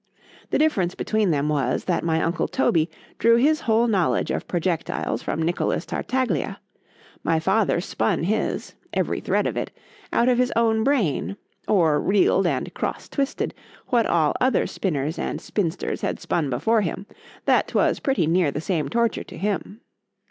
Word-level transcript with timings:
—The 0.49 0.57
difference 0.57 0.95
between 0.95 1.29
them 1.29 1.47
was, 1.47 1.83
that 1.85 2.03
my 2.03 2.23
uncle 2.23 2.47
Toby 2.47 2.89
drew 3.19 3.35
his 3.35 3.59
whole 3.61 3.85
knowledge 3.87 4.31
of 4.31 4.47
projectils 4.47 5.21
from 5.21 5.43
Nicholas 5.43 5.85
Tartaglia—My 5.85 7.39
father 7.39 7.79
spun 7.79 8.23
his, 8.23 8.73
every 8.93 9.19
thread 9.19 9.45
of 9.45 9.55
it, 9.55 9.69
out 10.11 10.27
of 10.27 10.39
his 10.39 10.51
own 10.55 10.83
brain,—or 10.83 11.99
reeled 12.01 12.47
and 12.47 12.73
cross 12.73 13.07
twisted 13.09 13.53
what 13.89 14.07
all 14.07 14.33
other 14.41 14.65
spinners 14.65 15.19
and 15.19 15.39
spinsters 15.39 16.01
had 16.01 16.19
spun 16.19 16.49
before 16.49 16.81
him, 16.81 17.05
that 17.45 17.67
'twas 17.67 17.99
pretty 17.99 18.25
near 18.25 18.49
the 18.49 18.59
same 18.59 18.89
torture 18.89 19.23
to 19.25 19.37
him. 19.37 19.81